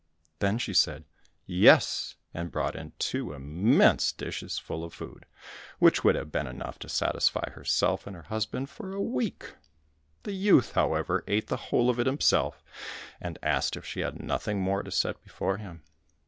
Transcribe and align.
Then 0.39 0.57
she 0.57 0.73
said, 0.73 1.05
"Yes," 1.45 2.15
and 2.33 2.51
brought 2.51 2.75
in 2.75 2.93
two 2.97 3.33
immense 3.33 4.11
dishes 4.11 4.57
full 4.57 4.83
of 4.83 4.95
food, 4.95 5.27
which 5.77 6.03
would 6.03 6.15
have 6.15 6.31
been 6.31 6.47
enough 6.47 6.79
to 6.79 6.89
satisfy 6.89 7.51
herself 7.51 8.07
and 8.07 8.15
her 8.15 8.23
husband 8.23 8.67
for 8.71 8.93
a 8.95 8.99
week. 8.99 9.53
The 10.23 10.33
youth, 10.33 10.71
however, 10.71 11.23
ate 11.27 11.49
the 11.49 11.57
whole 11.69 11.87
of 11.87 11.99
it 11.99 12.07
himself, 12.07 12.63
and 13.21 13.37
asked 13.43 13.77
if 13.77 13.85
she 13.85 13.99
had 13.99 14.19
nothing 14.19 14.59
more 14.59 14.81
to 14.81 14.89
set 14.89 15.23
before 15.23 15.57
him. 15.57 15.83